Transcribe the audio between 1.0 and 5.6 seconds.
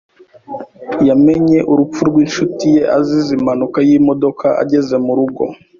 Yamenye urupfu rwinshuti ye azize impanuka yimodoka ageze murugo.